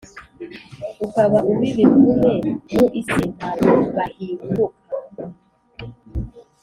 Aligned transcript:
ukaba 1.05 1.37
uw 1.51 1.61
ibivume 1.69 2.31
mu 2.73 2.85
isi 3.01 3.23
Ntabwo 3.35 3.73
bahinguka 3.95 4.95